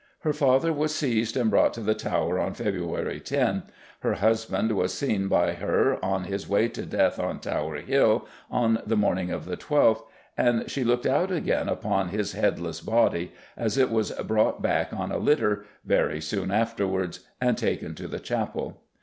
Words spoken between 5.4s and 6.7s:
her on his way